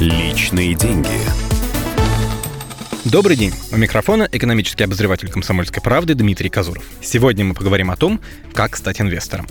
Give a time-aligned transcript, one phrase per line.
[0.00, 1.10] Личные деньги.
[3.04, 3.52] Добрый день.
[3.70, 6.82] У микрофона экономический обозреватель «Комсомольской правды» Дмитрий Казуров.
[7.02, 8.18] Сегодня мы поговорим о том,
[8.54, 9.46] как стать инвестором.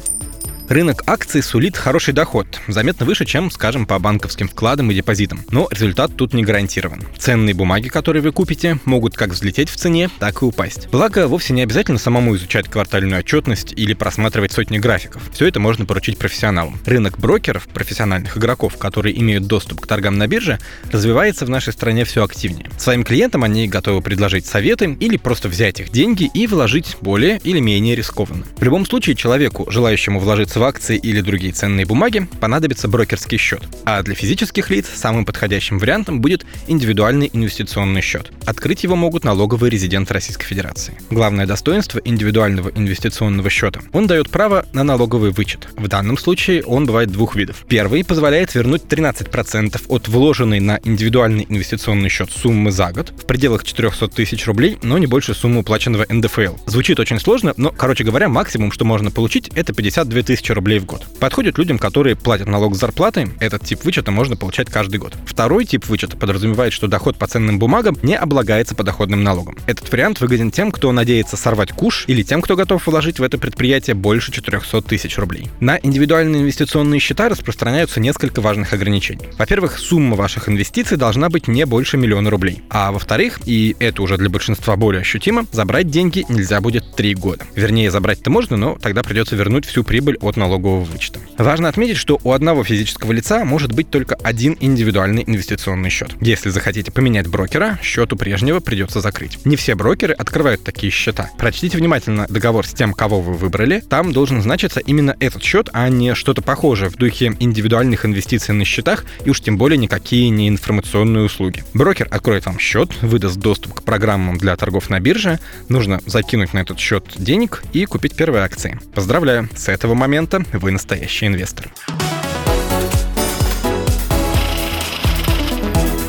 [0.70, 5.44] Рынок акций сулит хороший доход, заметно выше, чем, скажем, по банковским вкладам и депозитам.
[5.50, 7.02] Но результат тут не гарантирован.
[7.18, 10.88] Ценные бумаги, которые вы купите, могут как взлететь в цене, так и упасть.
[10.92, 15.24] Благо, вовсе не обязательно самому изучать квартальную отчетность или просматривать сотни графиков.
[15.34, 16.78] Все это можно поручить профессионалам.
[16.86, 20.60] Рынок брокеров, профессиональных игроков, которые имеют доступ к торгам на бирже,
[20.92, 22.70] развивается в нашей стране все активнее.
[22.78, 27.60] Своим клиентам они готовы предложить советы или просто взять их деньги и вложить более или
[27.60, 28.46] менее рискованно.
[28.58, 33.64] В любом случае, человеку, желающему вложиться в акции или другие ценные бумаги, понадобится брокерский счет.
[33.86, 38.32] А для физических лиц самым подходящим вариантом будет индивидуальный инвестиционный счет.
[38.46, 40.94] Открыть его могут налоговые резиденты Российской Федерации.
[41.10, 45.68] Главное достоинство индивидуального инвестиционного счета– он дает право на налоговый вычет.
[45.76, 47.66] В данном случае он бывает двух видов.
[47.68, 53.64] Первый позволяет вернуть 13% от вложенной на индивидуальный инвестиционный счет суммы за год в пределах
[53.64, 56.56] 400 тысяч рублей, но не больше суммы уплаченного НДФЛ.
[56.66, 60.80] Звучит очень сложно, но, короче говоря, максимум, что можно получить, это 52 тысячи тысячи рублей
[60.80, 61.06] в год.
[61.20, 63.30] Подходит людям, которые платят налог с зарплаты.
[63.40, 65.16] Этот тип вычета можно получать каждый год.
[65.26, 69.58] Второй тип вычета подразумевает, что доход по ценным бумагам не облагается подоходным налогом.
[69.68, 73.38] Этот вариант выгоден тем, кто надеется сорвать куш, или тем, кто готов вложить в это
[73.38, 75.50] предприятие больше 400 тысяч рублей.
[75.60, 79.28] На индивидуальные инвестиционные счета распространяются несколько важных ограничений.
[79.38, 82.64] Во-первых, сумма ваших инвестиций должна быть не больше миллиона рублей.
[82.70, 87.46] А во-вторых, и это уже для большинства более ощутимо, забрать деньги нельзя будет три года.
[87.56, 91.20] Вернее, забрать-то можно, но тогда придется вернуть всю прибыль от налогового вычета.
[91.38, 96.16] Важно отметить, что у одного физического лица может быть только один индивидуальный инвестиционный счет.
[96.20, 99.46] Если захотите поменять брокера, счет у прежнего придется закрыть.
[99.46, 101.30] Не все брокеры открывают такие счета.
[101.38, 103.82] Прочтите внимательно договор с тем, кого вы выбрали.
[103.82, 108.66] Там должен значиться именно этот счет, а не что-то похожее в духе индивидуальных инвестиций на
[108.66, 111.64] счетах и уж тем более никакие не информационные услуги.
[111.74, 116.60] Брокер откроет вам счет, выдаст доступ к программам для торгов на бирже, нужно закинуть на
[116.60, 118.80] этот счет денег и купить первые акции.
[118.94, 121.70] Поздравляю, с этого момента момента вы настоящий инвестор.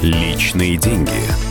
[0.02, 1.49] Личные деньги.